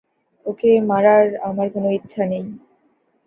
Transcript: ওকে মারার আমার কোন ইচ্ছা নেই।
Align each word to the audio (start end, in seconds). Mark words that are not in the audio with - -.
ওকে 0.45 0.71
মারার 0.89 1.25
আমার 1.49 1.67
কোন 1.73 1.85
ইচ্ছা 1.91 2.23
নেই। 2.25 2.45